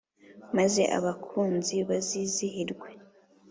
maze 0.57 0.81
abakunzi 0.97 1.75
bazizihirwe 1.87 2.89